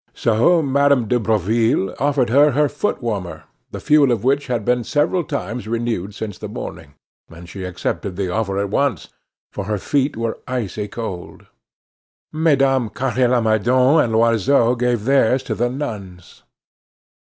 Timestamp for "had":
4.47-4.65